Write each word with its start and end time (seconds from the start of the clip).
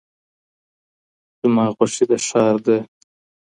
زما 1.39 1.65
خوښي 1.75 2.05
د 2.09 2.11
ښار 2.25 2.55
د 2.65 2.67